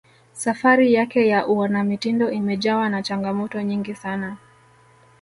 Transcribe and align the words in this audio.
safari 0.33 0.93
yake 0.93 1.27
ya 1.27 1.47
uanamitindo 1.47 2.31
imejawa 2.31 2.89
na 2.89 3.03
changamoto 3.03 3.61
nyingi 3.61 3.95
sana 3.95 4.37